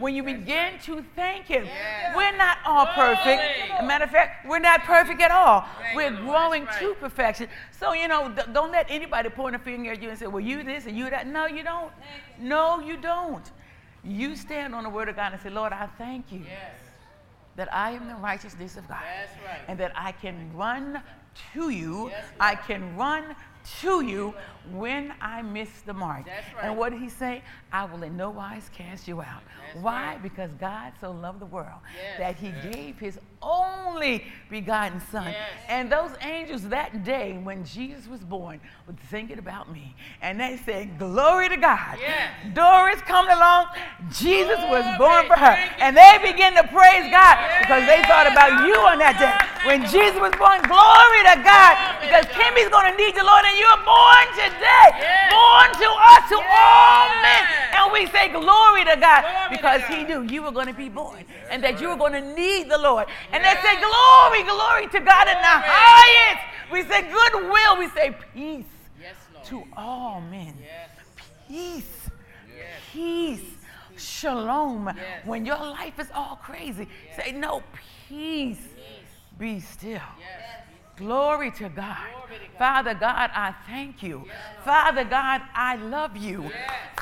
when 0.00 0.14
you 0.14 0.22
begin 0.22 0.78
to 0.82 1.04
thank 1.14 1.46
Him. 1.46 1.68
We're 2.16 2.36
not 2.36 2.58
all 2.64 2.86
perfect. 2.86 3.42
As 3.70 3.80
a 3.80 3.86
matter 3.86 4.04
of 4.04 4.10
fact, 4.10 4.46
we're 4.48 4.58
not 4.58 4.82
perfect 4.84 5.20
at 5.20 5.30
all. 5.30 5.64
We're 5.94 6.10
growing 6.10 6.66
to 6.78 6.94
perfection. 6.94 7.48
So, 7.78 7.92
you 7.92 8.08
know, 8.08 8.34
don't 8.52 8.72
let 8.72 8.86
anybody 8.88 9.28
point 9.28 9.56
a 9.56 9.58
finger 9.58 9.92
at 9.92 10.02
you 10.02 10.08
and 10.08 10.18
say, 10.18 10.26
well, 10.26 10.40
you 10.40 10.62
this 10.62 10.86
and 10.86 10.96
you 10.96 11.10
that. 11.10 11.26
No, 11.26 11.46
you 11.46 11.62
don't. 11.62 11.92
No, 12.38 12.80
you 12.80 12.96
don't. 12.96 13.44
You 14.02 14.34
stand 14.36 14.74
on 14.74 14.84
the 14.84 14.90
word 14.90 15.10
of 15.10 15.16
God 15.16 15.32
and 15.32 15.42
say, 15.42 15.50
Lord, 15.50 15.72
I 15.72 15.86
thank 15.98 16.32
you. 16.32 16.42
That 17.56 17.72
I 17.74 17.90
am 17.90 18.08
the 18.08 18.14
righteousness 18.14 18.78
of 18.78 18.88
God. 18.88 19.02
Right. 19.02 19.60
And 19.68 19.78
that 19.78 19.92
I 19.94 20.12
can 20.12 20.50
run 20.54 21.02
to 21.52 21.68
you. 21.68 22.08
Yes, 22.08 22.24
I 22.40 22.54
can 22.54 22.96
run 22.96 23.36
to 23.80 24.02
you 24.02 24.34
when 24.72 25.14
I 25.20 25.42
miss 25.42 25.68
the 25.86 25.94
mark. 25.94 26.26
Right. 26.26 26.64
And 26.64 26.76
what 26.76 26.92
did 26.92 27.00
he 27.00 27.08
say? 27.08 27.42
I 27.72 27.84
will 27.84 28.02
in 28.02 28.16
no 28.16 28.30
wise 28.30 28.68
cast 28.74 29.08
you 29.08 29.20
out. 29.20 29.42
That's 29.72 29.84
Why? 29.84 30.12
Right. 30.12 30.22
Because 30.22 30.50
God 30.60 30.92
so 31.00 31.12
loved 31.12 31.40
the 31.40 31.46
world 31.46 31.80
yes. 31.96 32.18
that 32.18 32.36
he 32.36 32.48
yes. 32.48 32.74
gave 32.74 32.98
his 32.98 33.18
only 33.42 34.24
begotten 34.50 35.00
son. 35.10 35.34
And 35.68 35.90
those 35.90 36.10
angels 36.20 36.68
that 36.68 37.04
day 37.04 37.38
when 37.42 37.64
Jesus 37.64 38.06
was 38.06 38.20
born 38.20 38.60
were 38.86 38.94
thinking 39.08 39.38
about 39.38 39.72
me. 39.72 39.94
And 40.20 40.38
they 40.38 40.58
said, 40.64 40.98
Glory 40.98 41.48
to 41.48 41.56
God. 41.56 41.98
Doris 42.52 43.00
coming 43.02 43.32
along. 43.32 43.66
Jesus 44.12 44.58
was 44.68 44.84
born 44.98 45.26
for 45.26 45.36
her. 45.36 45.56
And 45.80 45.96
they 45.96 46.18
began 46.22 46.54
to 46.54 46.64
praise 46.68 47.10
God 47.10 47.38
because 47.60 47.86
they 47.86 48.02
thought 48.04 48.28
about 48.30 48.66
you 48.66 48.76
on 48.76 48.98
that 48.98 49.16
day. 49.16 49.32
When 49.66 49.82
Jesus 49.88 50.16
was 50.20 50.32
born, 50.36 50.60
glory 50.68 51.22
to 51.32 51.36
God. 51.40 51.74
Because 52.02 52.26
Kimmy's 52.36 52.68
going 52.68 52.92
to 52.92 52.96
need 52.96 53.14
the 53.16 53.24
Lord 53.24 53.44
and 53.50 53.58
you're 53.58 53.82
born 53.82 54.26
today. 54.38 54.88
Born 55.30 55.68
to 55.74 55.88
us, 55.90 56.22
to 56.30 56.38
all 56.38 57.06
men. 57.22 57.42
And 57.74 57.92
we 57.92 58.06
say 58.06 58.30
glory 58.30 58.84
to 58.84 58.96
God 58.96 59.50
because 59.50 59.82
he 59.84 60.04
knew 60.04 60.22
you 60.22 60.42
were 60.42 60.52
going 60.52 60.68
to 60.68 60.74
be 60.74 60.88
born 60.88 61.24
and 61.50 61.62
that 61.64 61.80
you 61.80 61.88
were 61.88 61.96
going 61.96 62.12
to 62.12 62.34
need 62.34 62.70
the 62.70 62.78
Lord. 62.78 63.06
And 63.32 63.42
they 63.42 63.54
say 63.62 63.74
glory, 63.80 64.42
glory 64.44 64.86
to 64.88 65.00
God 65.00 65.26
in 65.26 65.38
the 65.38 65.56
highest. 65.66 66.42
We 66.70 66.82
say 66.84 67.02
goodwill. 67.02 67.78
We 67.78 67.88
say 67.88 68.16
peace 68.34 68.66
to 69.46 69.64
all 69.76 70.20
men. 70.20 70.54
Peace. 71.48 72.10
Peace. 72.92 73.40
Shalom. 73.96 74.90
When 75.24 75.44
your 75.44 75.58
life 75.58 75.98
is 75.98 76.08
all 76.14 76.36
crazy, 76.36 76.88
say 77.16 77.32
no, 77.32 77.62
peace. 78.08 78.58
Be 79.38 79.60
still. 79.60 80.00
Glory 81.00 81.50
to 81.52 81.70
God. 81.70 81.96
Father 82.58 82.92
God, 82.92 83.30
I 83.32 83.54
thank 83.66 84.02
you. 84.02 84.26
Father 84.66 85.02
God, 85.02 85.40
I 85.54 85.76
love 85.76 86.14
you. 86.14 86.50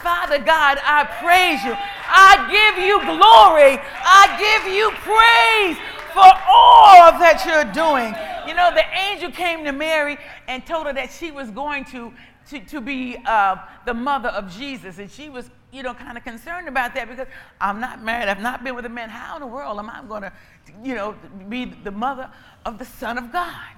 Father 0.01 0.39
God, 0.39 0.79
I 0.85 1.03
praise 1.21 1.65
you. 1.65 1.75
I 1.75 2.47
give 2.47 2.85
you 2.87 3.01
glory. 3.01 3.81
I 3.83 4.37
give 4.39 4.73
you 4.73 4.93
praise 5.03 5.77
for 6.13 6.31
all 6.47 7.19
that 7.19 7.43
you're 7.45 7.65
doing. 7.75 8.15
You 8.47 8.55
know, 8.55 8.73
the 8.73 8.85
angel 8.97 9.33
came 9.33 9.65
to 9.65 9.73
Mary 9.73 10.17
and 10.47 10.65
told 10.65 10.87
her 10.87 10.93
that 10.93 11.11
she 11.11 11.33
was 11.33 11.51
going 11.51 11.85
to, 11.87 12.13
to, 12.51 12.61
to 12.67 12.81
be 12.81 13.17
uh, 13.27 13.57
the 13.85 13.95
mother 13.95 14.29
of 14.29 14.49
Jesus. 14.49 14.99
And 14.99 15.11
she 15.11 15.29
was, 15.29 15.51
you 15.73 15.83
know, 15.83 15.95
kind 15.95 16.17
of 16.17 16.25
concerned 16.25 16.69
about 16.69 16.95
that 16.95 17.09
because 17.09 17.27
I'm 17.61 17.81
not 17.81 18.03
married. 18.03 18.29
I've 18.29 18.41
not 18.41 18.65
been 18.65 18.75
with 18.75 18.87
a 18.87 18.89
man. 18.89 19.11
How 19.11 19.37
in 19.37 19.41
the 19.41 19.47
world 19.47 19.79
am 19.79 19.91
I 19.91 20.03
going 20.07 20.23
to, 20.23 20.33
you 20.83 20.95
know, 20.95 21.15
be 21.49 21.67
the 21.67 21.91
mother 21.91 22.31
of 22.65 22.79
the 22.79 22.85
Son 22.85 23.19
of 23.19 23.33
God? 23.33 23.75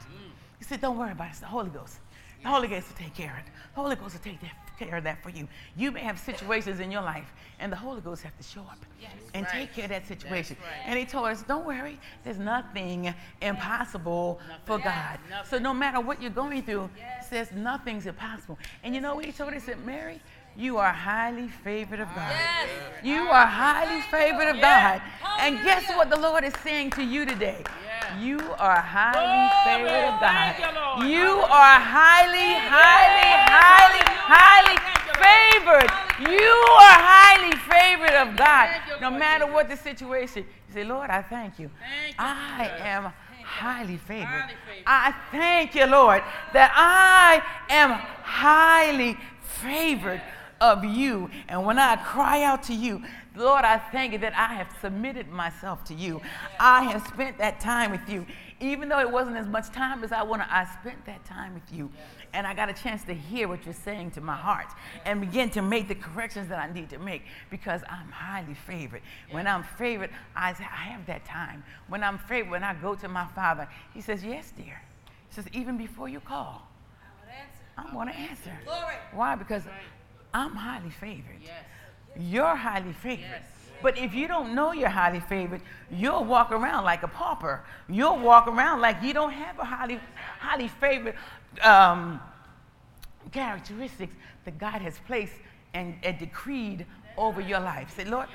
He 0.58 0.64
said, 0.64 0.80
Don't 0.80 0.98
worry 0.98 1.12
about 1.12 1.28
it. 1.28 1.30
It's 1.30 1.40
the 1.40 1.46
Holy 1.46 1.70
Ghost. 1.70 1.98
The 2.42 2.48
Holy 2.48 2.68
Ghost 2.68 2.88
will 2.88 2.96
take 2.96 3.14
care 3.14 3.32
of 3.32 3.46
it. 3.46 3.52
The 3.74 3.80
Holy 3.80 3.96
Ghost 3.96 4.14
will 4.14 4.22
take 4.32 4.38
care 4.78 4.96
of 4.96 5.04
that 5.04 5.22
for 5.22 5.30
you. 5.30 5.46
You 5.76 5.90
may 5.90 6.00
have 6.00 6.18
situations 6.18 6.80
in 6.80 6.90
your 6.90 7.02
life, 7.02 7.32
and 7.58 7.70
the 7.70 7.76
Holy 7.76 8.00
Ghost 8.00 8.22
have 8.22 8.36
to 8.36 8.42
show 8.42 8.62
up 8.62 8.78
yes, 9.00 9.10
and 9.34 9.44
right. 9.44 9.52
take 9.52 9.74
care 9.74 9.84
of 9.84 9.90
that 9.90 10.06
situation. 10.06 10.56
Right. 10.62 10.86
And 10.86 10.98
he 10.98 11.04
told 11.04 11.26
us, 11.26 11.42
don't 11.42 11.66
worry, 11.66 11.98
there's 12.24 12.38
nothing 12.38 13.14
impossible 13.42 14.40
nothing. 14.48 14.62
for 14.64 14.78
God. 14.78 15.18
Nothing. 15.28 15.50
So 15.50 15.58
no 15.58 15.74
matter 15.74 16.00
what 16.00 16.22
you're 16.22 16.30
going 16.30 16.62
through, 16.62 16.88
yes. 16.96 17.28
says 17.28 17.52
nothing's 17.52 18.06
impossible. 18.06 18.58
And 18.82 18.94
you 18.94 19.00
know 19.00 19.14
what 19.14 19.26
he 19.26 19.32
told 19.32 19.52
us? 19.52 19.62
He 19.62 19.72
said, 19.72 19.84
Mary, 19.84 20.20
you 20.56 20.76
are 20.78 20.92
highly 20.92 21.48
favored 21.48 22.00
of 22.00 22.08
God. 22.14 22.30
Yes. 22.30 22.68
You 23.02 23.20
are 23.22 23.46
highly 23.46 24.02
favored 24.02 24.48
of 24.48 24.60
God. 24.60 25.00
And 25.38 25.62
guess 25.64 25.88
what 25.96 26.10
the 26.10 26.18
Lord 26.18 26.44
is 26.44 26.52
saying 26.62 26.90
to 26.92 27.02
you 27.02 27.24
today? 27.24 27.62
Yes. 27.64 28.20
You 28.20 28.38
are 28.58 28.80
highly 28.80 29.48
favored 29.64 30.04
of 30.04 30.20
God. 30.20 31.06
You 31.08 31.40
are 31.40 31.80
highly, 31.80 32.54
highly, 32.60 33.30
highly, 33.48 34.04
highly 34.28 34.76
favored. 35.16 35.90
You 36.30 36.52
are 36.78 36.98
highly 36.98 37.56
favored 37.56 38.16
of 38.16 38.36
God. 38.36 39.00
No 39.00 39.10
matter 39.10 39.46
what 39.46 39.68
the 39.68 39.76
situation, 39.76 40.44
you 40.68 40.74
say, 40.74 40.84
Lord, 40.84 41.10
I 41.10 41.22
thank 41.22 41.58
you. 41.58 41.70
I 42.18 42.70
am 42.80 43.12
highly 43.44 43.96
favored. 43.96 44.50
I 44.86 45.14
thank 45.30 45.74
you, 45.74 45.86
Lord, 45.86 46.22
that 46.52 46.72
I 46.74 47.42
am 47.72 47.90
highly 47.90 49.16
favored 49.40 50.20
of 50.60 50.84
you. 50.84 51.30
And 51.48 51.64
when 51.64 51.78
I 51.78 51.96
cry 51.96 52.42
out 52.42 52.62
to 52.64 52.74
you, 52.74 53.02
Lord, 53.36 53.64
I 53.64 53.78
thank 53.78 54.12
you 54.12 54.18
that 54.18 54.34
I 54.36 54.54
have 54.54 54.68
submitted 54.80 55.28
myself 55.28 55.84
to 55.84 55.94
you. 55.94 56.20
I 56.58 56.82
have 56.84 57.06
spent 57.06 57.38
that 57.38 57.60
time 57.60 57.90
with 57.92 58.08
you. 58.08 58.26
Even 58.60 58.90
though 58.90 58.98
it 59.00 59.10
wasn't 59.10 59.36
as 59.36 59.46
much 59.46 59.70
time 59.70 60.04
as 60.04 60.12
I 60.12 60.22
wanted, 60.22 60.46
I 60.50 60.66
spent 60.80 61.06
that 61.06 61.24
time 61.24 61.54
with 61.54 61.62
you. 61.72 61.90
And 62.32 62.46
I 62.46 62.54
got 62.54 62.68
a 62.68 62.74
chance 62.74 63.02
to 63.04 63.14
hear 63.14 63.48
what 63.48 63.64
you're 63.64 63.72
saying 63.72 64.10
to 64.12 64.20
my 64.20 64.36
heart 64.36 64.66
and 65.06 65.20
begin 65.20 65.48
to 65.50 65.62
make 65.62 65.88
the 65.88 65.94
corrections 65.94 66.48
that 66.50 66.58
I 66.58 66.72
need 66.72 66.90
to 66.90 66.98
make 66.98 67.22
because 67.50 67.82
I'm 67.88 68.10
highly 68.10 68.54
favored. 68.54 69.02
When 69.30 69.46
I'm 69.46 69.64
favored, 69.78 70.10
I, 70.36 70.50
I 70.50 70.52
have 70.52 71.06
that 71.06 71.24
time. 71.24 71.64
When 71.88 72.04
I'm 72.04 72.18
favored, 72.18 72.50
when 72.50 72.62
I 72.62 72.74
go 72.74 72.94
to 72.96 73.08
my 73.08 73.26
father, 73.28 73.66
he 73.94 74.00
says, 74.00 74.22
Yes, 74.22 74.52
dear. 74.56 74.80
He 75.28 75.34
says, 75.34 75.46
Even 75.52 75.78
before 75.78 76.08
you 76.08 76.20
call, 76.20 76.68
I'm 77.78 77.94
going 77.94 78.08
to 78.08 78.14
answer. 78.14 78.52
Why? 79.12 79.34
Because 79.36 79.62
I'm 80.32 80.54
highly 80.54 80.90
favored. 80.90 81.40
Yes. 81.42 81.64
You're 82.18 82.56
highly 82.56 82.92
favored. 82.92 83.20
Yes. 83.20 83.42
But 83.82 83.96
if 83.96 84.14
you 84.14 84.28
don't 84.28 84.54
know 84.54 84.72
you're 84.72 84.88
highly 84.88 85.20
favored, 85.20 85.62
you'll 85.90 86.24
walk 86.24 86.50
around 86.52 86.84
like 86.84 87.02
a 87.02 87.08
pauper. 87.08 87.64
You'll 87.88 88.18
walk 88.18 88.46
around 88.46 88.80
like 88.80 89.02
you 89.02 89.14
don't 89.14 89.32
have 89.32 89.58
a 89.58 89.64
highly, 89.64 89.98
highly 90.38 90.68
favored 90.68 91.14
um, 91.62 92.20
characteristics 93.32 94.14
that 94.44 94.58
God 94.58 94.82
has 94.82 94.98
placed 95.06 95.32
and, 95.72 95.94
and 96.02 96.18
decreed 96.18 96.84
over 97.16 97.40
your 97.40 97.60
life. 97.60 97.94
Say, 97.96 98.04
Lord, 98.04 98.28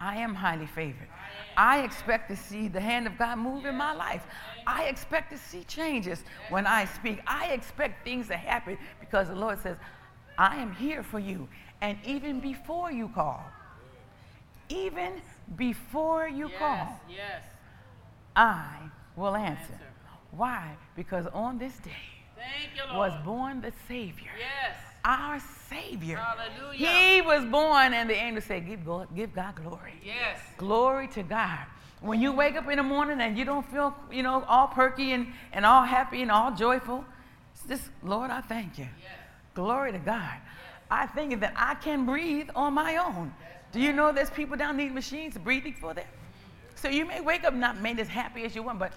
I 0.00 0.16
am 0.16 0.34
highly 0.34 0.66
favored. 0.66 1.08
I 1.56 1.80
expect 1.80 2.30
to 2.30 2.36
see 2.36 2.68
the 2.68 2.80
hand 2.80 3.06
of 3.06 3.18
God 3.18 3.38
move 3.38 3.66
in 3.66 3.74
my 3.74 3.92
life. 3.92 4.22
I 4.66 4.84
expect 4.84 5.32
to 5.32 5.38
see 5.38 5.64
changes 5.64 6.22
when 6.50 6.66
I 6.66 6.84
speak. 6.84 7.20
I 7.26 7.48
expect 7.48 8.04
things 8.04 8.28
to 8.28 8.36
happen 8.36 8.78
because 9.00 9.28
the 9.28 9.34
Lord 9.34 9.60
says, 9.60 9.76
I 10.38 10.56
am 10.56 10.74
here 10.74 11.02
for 11.02 11.18
you. 11.18 11.48
And 11.80 11.98
even 12.06 12.40
before 12.40 12.90
you 12.90 13.08
call, 13.08 13.44
even 14.68 15.20
before 15.56 16.28
you 16.28 16.48
yes, 16.48 16.58
call, 16.58 17.00
yes. 17.08 17.42
I 18.36 18.90
will 19.16 19.34
answer. 19.34 19.72
answer. 19.72 19.84
Why? 20.30 20.76
Because 20.94 21.26
on 21.28 21.58
this 21.58 21.76
day 21.78 21.90
you, 22.36 22.96
was 22.96 23.12
born 23.24 23.60
the 23.60 23.72
Savior. 23.86 24.30
Yes. 24.38 24.76
Our 25.04 25.40
Savior. 25.68 26.16
Hallelujah. 26.16 26.86
He 26.86 27.22
was 27.22 27.44
born, 27.44 27.94
and 27.94 28.10
the 28.10 28.14
angel 28.14 28.42
said, 28.42 28.66
give 28.66 28.84
God, 28.84 29.08
give 29.14 29.34
God 29.34 29.56
glory. 29.56 29.94
Yes. 30.04 30.38
Glory 30.56 31.08
to 31.08 31.22
God. 31.22 31.60
When 32.00 32.20
you 32.20 32.32
wake 32.32 32.56
up 32.56 32.68
in 32.68 32.76
the 32.76 32.82
morning 32.82 33.20
and 33.20 33.36
you 33.36 33.44
don't 33.44 33.66
feel, 33.70 33.94
you 34.12 34.22
know, 34.22 34.44
all 34.46 34.68
perky 34.68 35.12
and, 35.12 35.28
and 35.52 35.66
all 35.66 35.82
happy 35.82 36.22
and 36.22 36.30
all 36.30 36.52
joyful, 36.52 37.04
it's 37.54 37.66
just, 37.66 37.90
Lord, 38.02 38.30
I 38.30 38.40
thank 38.40 38.78
you. 38.78 38.86
Yes. 39.02 39.27
Glory 39.58 39.90
to 39.90 39.98
God. 39.98 40.36
I 40.88 41.06
think 41.06 41.40
that 41.40 41.52
I 41.56 41.74
can 41.74 42.06
breathe 42.06 42.48
on 42.54 42.74
my 42.74 42.96
own. 42.98 43.34
Do 43.72 43.80
you 43.80 43.92
know 43.92 44.12
there's 44.12 44.30
people 44.30 44.56
down 44.56 44.76
need 44.76 44.94
machines 44.94 45.36
breathing 45.36 45.74
for 45.80 45.92
them? 45.92 46.06
So 46.76 46.86
you 46.88 47.04
may 47.04 47.20
wake 47.20 47.42
up 47.42 47.54
not 47.54 47.80
made 47.80 47.98
as 47.98 48.06
happy 48.06 48.44
as 48.44 48.54
you 48.54 48.62
want, 48.62 48.78
but 48.78 48.92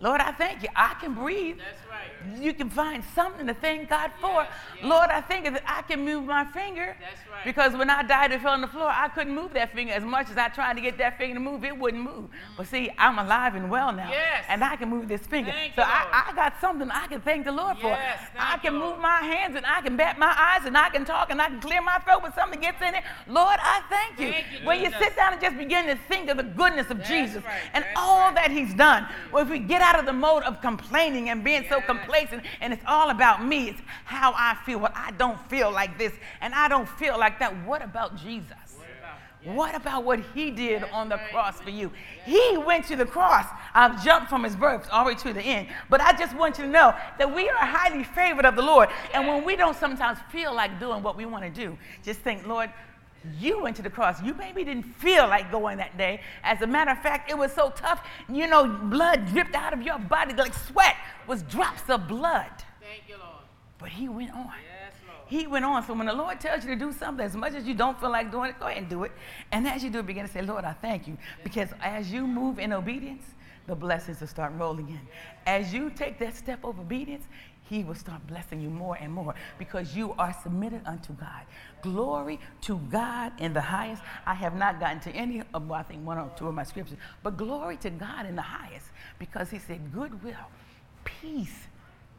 Lord, 0.00 0.20
I 0.20 0.30
thank 0.32 0.62
you. 0.62 0.68
I 0.76 0.94
can 0.94 1.14
breathe. 1.14 1.58
That's 1.58 1.80
right. 1.90 2.40
You 2.40 2.54
can 2.54 2.70
find 2.70 3.02
something 3.14 3.46
to 3.48 3.54
thank 3.54 3.88
God 3.88 4.12
for. 4.20 4.42
Yes, 4.42 4.48
yes. 4.76 4.84
Lord, 4.84 5.10
I 5.10 5.20
thank 5.20 5.44
you 5.44 5.50
that 5.52 5.64
I 5.66 5.82
can 5.82 6.04
move 6.04 6.24
my 6.24 6.44
finger. 6.44 6.96
That's 7.00 7.28
right. 7.30 7.44
Because 7.44 7.72
when 7.74 7.90
I 7.90 8.04
died 8.04 8.30
and 8.30 8.40
fell 8.40 8.52
on 8.52 8.60
the 8.60 8.68
floor, 8.68 8.88
I 8.88 9.08
couldn't 9.08 9.34
move 9.34 9.54
that 9.54 9.74
finger 9.74 9.92
as 9.92 10.04
much 10.04 10.30
as 10.30 10.36
I 10.36 10.48
tried 10.48 10.74
to 10.74 10.80
get 10.80 10.98
that 10.98 11.18
finger 11.18 11.34
to 11.34 11.40
move. 11.40 11.64
It 11.64 11.76
wouldn't 11.76 12.02
move. 12.02 12.26
Mm. 12.26 12.56
But 12.56 12.68
see, 12.68 12.90
I'm 12.96 13.18
alive 13.18 13.56
and 13.56 13.70
well 13.70 13.92
now. 13.92 14.10
Yes. 14.10 14.44
And 14.48 14.62
I 14.62 14.76
can 14.76 14.88
move 14.88 15.08
this 15.08 15.22
finger. 15.22 15.50
Thank 15.50 15.74
so 15.74 15.82
you, 15.82 15.88
I, 15.88 16.28
I, 16.30 16.34
got 16.34 16.60
something 16.60 16.88
I 16.90 17.08
can 17.08 17.20
thank 17.20 17.44
the 17.44 17.52
Lord 17.52 17.76
yes, 17.82 18.20
for. 18.32 18.38
I 18.38 18.58
can 18.58 18.74
you, 18.74 18.80
move 18.80 18.98
my 18.98 19.20
hands 19.20 19.56
and 19.56 19.66
I 19.66 19.80
can 19.80 19.96
bat 19.96 20.16
my 20.16 20.32
eyes 20.36 20.64
and 20.64 20.76
I 20.78 20.90
can 20.90 21.04
talk 21.04 21.30
and 21.30 21.42
I 21.42 21.48
can 21.48 21.60
clear 21.60 21.82
my 21.82 21.98
throat 21.98 22.22
when 22.22 22.32
something 22.34 22.60
gets 22.60 22.80
in 22.82 22.94
it. 22.94 23.02
Lord, 23.26 23.58
I 23.60 23.82
thank 23.90 24.20
you. 24.20 24.32
Thank 24.32 24.46
you 24.60 24.66
when 24.66 24.80
you 24.80 24.90
sit 24.98 25.16
down 25.16 25.32
and 25.32 25.42
just 25.42 25.56
begin 25.56 25.86
to 25.86 25.96
think 26.08 26.30
of 26.30 26.36
the 26.36 26.44
goodness 26.44 26.90
of 26.90 26.98
That's 26.98 27.08
Jesus 27.08 27.44
right. 27.44 27.62
and 27.74 27.82
That's 27.82 27.98
all 27.98 28.26
right. 28.26 28.34
that 28.36 28.50
He's 28.52 28.74
done. 28.74 29.08
Well, 29.32 29.42
if 29.42 29.50
we 29.50 29.58
get 29.58 29.82
out 29.82 29.87
of 29.96 30.06
the 30.06 30.12
mode 30.12 30.42
of 30.42 30.60
complaining 30.60 31.28
and 31.30 31.44
being 31.44 31.64
so 31.68 31.80
complacent 31.80 32.42
and 32.60 32.72
it's 32.72 32.84
all 32.86 33.10
about 33.10 33.44
me. 33.44 33.68
It's 33.68 33.80
how 34.04 34.32
I 34.34 34.56
feel. 34.66 34.80
Well, 34.80 34.92
I 34.94 35.12
don't 35.12 35.38
feel 35.48 35.70
like 35.70 35.98
this 35.98 36.12
and 36.40 36.52
I 36.54 36.68
don't 36.68 36.88
feel 36.88 37.16
like 37.18 37.38
that. 37.38 37.54
What 37.64 37.82
about 37.82 38.16
Jesus? 38.16 38.56
What 39.44 39.74
about 39.74 40.04
what 40.04 40.20
he 40.34 40.50
did 40.50 40.82
on 40.84 41.08
the 41.08 41.18
cross 41.30 41.60
for 41.60 41.70
you? 41.70 41.92
He 42.24 42.58
went 42.58 42.86
to 42.86 42.96
the 42.96 43.06
cross. 43.06 43.46
I've 43.72 44.04
jumped 44.04 44.28
from 44.28 44.42
his 44.42 44.56
birth 44.56 44.88
all 44.90 45.04
the 45.04 45.12
way 45.12 45.14
to 45.16 45.32
the 45.32 45.40
end. 45.40 45.68
But 45.88 46.00
I 46.00 46.12
just 46.12 46.36
want 46.36 46.58
you 46.58 46.64
to 46.64 46.70
know 46.70 46.94
that 47.18 47.34
we 47.34 47.48
are 47.48 47.56
highly 47.56 48.02
favored 48.02 48.44
of 48.44 48.56
the 48.56 48.62
Lord. 48.62 48.88
And 49.14 49.28
when 49.28 49.44
we 49.44 49.54
don't 49.54 49.76
sometimes 49.76 50.18
feel 50.30 50.54
like 50.54 50.80
doing 50.80 51.02
what 51.02 51.16
we 51.16 51.24
want 51.24 51.44
to 51.44 51.50
do, 51.50 51.78
just 52.02 52.20
think, 52.20 52.46
Lord, 52.46 52.70
you 53.38 53.62
went 53.62 53.76
to 53.76 53.82
the 53.82 53.90
cross. 53.90 54.22
You 54.22 54.34
maybe 54.34 54.64
didn't 54.64 54.84
feel 54.84 55.26
like 55.26 55.50
going 55.50 55.78
that 55.78 55.96
day. 55.96 56.20
As 56.42 56.62
a 56.62 56.66
matter 56.66 56.90
of 56.90 57.02
fact, 57.02 57.30
it 57.30 57.36
was 57.36 57.52
so 57.52 57.70
tough, 57.70 58.06
you 58.28 58.46
know, 58.46 58.66
blood 58.66 59.26
dripped 59.26 59.54
out 59.54 59.72
of 59.72 59.82
your 59.82 59.98
body 59.98 60.34
like 60.34 60.54
sweat 60.54 60.96
was 61.26 61.42
drops 61.42 61.88
of 61.88 62.08
blood. 62.08 62.50
Thank 62.80 63.08
you, 63.08 63.16
Lord. 63.16 63.44
But 63.78 63.90
he 63.90 64.08
went 64.08 64.32
on. 64.32 64.46
Yes, 64.46 64.92
Lord. 65.06 65.20
He 65.26 65.46
went 65.46 65.64
on. 65.64 65.86
So 65.86 65.94
when 65.94 66.06
the 66.06 66.12
Lord 66.12 66.40
tells 66.40 66.64
you 66.64 66.70
to 66.70 66.76
do 66.76 66.92
something, 66.92 67.24
as 67.24 67.36
much 67.36 67.54
as 67.54 67.64
you 67.64 67.74
don't 67.74 67.98
feel 68.00 68.10
like 68.10 68.30
doing 68.30 68.50
it, 68.50 68.58
go 68.58 68.66
ahead 68.66 68.78
and 68.78 68.88
do 68.88 69.04
it. 69.04 69.12
And 69.52 69.66
as 69.66 69.84
you 69.84 69.90
do 69.90 70.00
it, 70.00 70.06
begin 70.06 70.26
to 70.26 70.32
say, 70.32 70.42
Lord, 70.42 70.64
I 70.64 70.72
thank 70.72 71.06
you. 71.06 71.16
Because 71.44 71.70
as 71.82 72.10
you 72.10 72.26
move 72.26 72.58
in 72.58 72.72
obedience, 72.72 73.24
the 73.66 73.76
blessings 73.76 74.20
will 74.20 74.26
start 74.26 74.52
rolling 74.56 74.88
in. 74.88 75.00
As 75.46 75.72
you 75.74 75.90
take 75.90 76.18
that 76.20 76.34
step 76.34 76.64
of 76.64 76.80
obedience, 76.80 77.26
he 77.68 77.84
will 77.84 77.94
start 77.94 78.26
blessing 78.26 78.60
you 78.60 78.70
more 78.70 78.96
and 79.00 79.12
more 79.12 79.34
because 79.58 79.94
you 79.94 80.14
are 80.18 80.34
submitted 80.42 80.80
unto 80.86 81.12
God. 81.14 81.42
Glory 81.82 82.40
to 82.62 82.78
God 82.90 83.32
in 83.38 83.52
the 83.52 83.60
highest. 83.60 84.02
I 84.26 84.34
have 84.34 84.56
not 84.56 84.80
gotten 84.80 85.00
to 85.00 85.10
any 85.10 85.42
of, 85.54 85.68
well, 85.68 85.80
I 85.80 85.82
think 85.82 86.06
one 86.06 86.18
or 86.18 86.30
two 86.36 86.48
of 86.48 86.54
my 86.54 86.64
scriptures, 86.64 86.98
but 87.22 87.36
glory 87.36 87.76
to 87.78 87.90
God 87.90 88.26
in 88.26 88.36
the 88.36 88.42
highest 88.42 88.86
because 89.18 89.50
he 89.50 89.58
said, 89.58 89.92
goodwill, 89.92 90.34
peace 91.04 91.66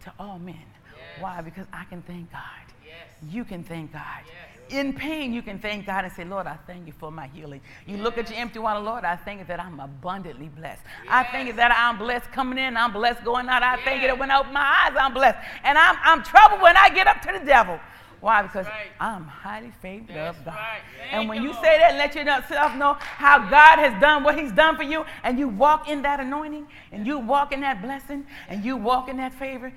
to 0.03 0.13
all 0.19 0.39
men. 0.39 0.55
Yes. 0.55 1.21
Why? 1.21 1.41
Because 1.41 1.65
I 1.73 1.83
can 1.85 2.01
thank 2.03 2.31
God. 2.31 2.41
Yes. 2.85 3.33
You 3.33 3.43
can 3.43 3.63
thank 3.63 3.91
God. 3.91 4.23
Yes. 4.25 4.48
In 4.69 4.93
pain, 4.93 5.33
you 5.33 5.41
can 5.41 5.59
thank 5.59 5.85
God 5.85 6.05
and 6.05 6.13
say, 6.13 6.23
Lord, 6.23 6.45
I 6.45 6.57
thank 6.67 6.85
you 6.85 6.93
for 6.93 7.11
my 7.11 7.27
healing. 7.27 7.61
You 7.88 7.97
look 7.97 8.17
at 8.17 8.29
your 8.29 8.39
empty 8.39 8.59
water, 8.59 8.79
Lord, 8.79 9.03
I 9.03 9.15
thank 9.15 9.39
you 9.39 9.45
that 9.45 9.59
I'm 9.59 9.79
abundantly 9.79 10.49
blessed. 10.49 10.81
I 11.09 11.23
thank 11.23 11.47
you 11.47 11.53
that 11.53 11.71
I'm 11.75 11.97
blessed 11.97 12.31
coming 12.31 12.59
in, 12.59 12.77
I'm 12.77 12.93
blessed 12.93 13.23
going 13.23 13.49
out. 13.49 13.63
I 13.63 13.77
thank 13.83 14.01
you 14.01 14.07
that 14.07 14.19
when 14.19 14.29
I 14.29 14.39
open 14.39 14.53
my 14.53 14.61
eyes, 14.85 14.95
I'm 14.99 15.13
blessed. 15.13 15.39
And 15.63 15.77
I'm, 15.77 15.97
I'm 16.03 16.23
troubled 16.23 16.61
when 16.61 16.77
I 16.77 16.89
get 16.89 17.07
up 17.07 17.21
to 17.23 17.39
the 17.39 17.45
devil. 17.45 17.79
Why? 18.21 18.41
Because 18.41 18.65
right. 18.65 18.88
I'm 18.99 19.23
highly 19.23 19.71
favored 19.81 20.13
That's 20.13 20.38
of 20.38 20.45
God. 20.45 20.55
right. 20.55 20.81
And 21.11 21.29
when 21.29 21.38
you, 21.38 21.49
you 21.49 21.53
Lord. 21.53 21.63
say 21.63 21.77
that, 21.79 21.95
let 21.95 22.15
yourself 22.15 22.75
know 22.75 22.97
how 22.99 23.39
God 23.49 23.79
has 23.79 23.99
done 24.01 24.23
what 24.23 24.38
He's 24.38 24.51
done 24.51 24.75
for 24.75 24.83
you, 24.83 25.05
and 25.23 25.39
you 25.39 25.47
walk 25.47 25.88
in 25.88 26.01
that 26.01 26.19
anointing, 26.19 26.67
and 26.91 27.07
you 27.07 27.17
walk 27.17 27.53
in 27.53 27.61
that 27.61 27.81
blessing, 27.81 28.25
and 28.49 28.65
you 28.65 28.75
walk 28.75 29.07
in 29.07 29.17
that 29.17 29.33
favor, 29.33 29.71